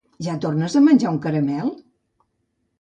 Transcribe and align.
Ja 0.27 0.33
tornes 0.45 0.77
a 0.79 0.81
menjar 0.85 1.13
un 1.17 1.21
caramel? 1.27 1.71